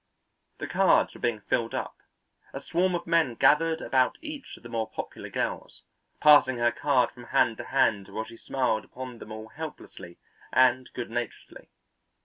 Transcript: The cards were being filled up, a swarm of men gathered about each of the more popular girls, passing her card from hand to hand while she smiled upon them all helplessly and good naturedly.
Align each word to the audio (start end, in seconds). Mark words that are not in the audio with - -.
The 0.57 0.65
cards 0.65 1.13
were 1.13 1.19
being 1.19 1.41
filled 1.41 1.75
up, 1.75 1.97
a 2.53 2.59
swarm 2.59 2.95
of 2.95 3.05
men 3.05 3.35
gathered 3.35 3.81
about 3.81 4.17
each 4.19 4.57
of 4.57 4.63
the 4.63 4.69
more 4.69 4.89
popular 4.89 5.29
girls, 5.29 5.83
passing 6.19 6.57
her 6.57 6.71
card 6.71 7.11
from 7.11 7.25
hand 7.25 7.57
to 7.57 7.65
hand 7.65 8.07
while 8.07 8.25
she 8.25 8.35
smiled 8.37 8.83
upon 8.83 9.19
them 9.19 9.31
all 9.31 9.49
helplessly 9.49 10.17
and 10.51 10.89
good 10.95 11.11
naturedly. 11.11 11.69